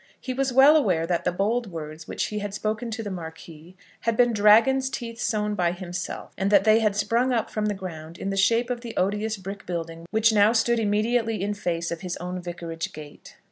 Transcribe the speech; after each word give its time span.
He 0.19 0.33
was 0.33 0.51
well 0.51 0.75
aware 0.75 1.05
that 1.05 1.25
the 1.25 1.31
bold 1.31 1.71
words 1.71 2.07
which 2.07 2.25
he 2.29 2.39
had 2.39 2.55
spoken 2.55 2.89
to 2.89 3.03
the 3.03 3.11
Marquis 3.11 3.75
had 3.99 4.17
been 4.17 4.33
dragon's 4.33 4.89
teeth 4.89 5.19
sown 5.21 5.53
by 5.53 5.73
himself, 5.73 6.31
and 6.39 6.49
that 6.49 6.63
they 6.63 6.79
had 6.79 6.95
sprung 6.95 7.31
up 7.31 7.51
from 7.51 7.67
the 7.67 7.75
ground 7.75 8.17
in 8.17 8.31
the 8.31 8.35
shape 8.35 8.71
of 8.71 8.81
the 8.81 8.97
odious 8.97 9.37
brick 9.37 9.67
building 9.67 10.07
which 10.09 10.33
now 10.33 10.53
stood 10.53 10.79
immediately 10.79 11.43
in 11.43 11.53
face 11.53 11.91
of 11.91 12.01
his 12.01 12.17
own 12.17 12.41
Vicarage 12.41 12.93
gate. 12.93 13.37